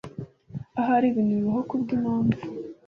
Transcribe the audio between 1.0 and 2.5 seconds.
ibintu bibaho kubwimpamvu.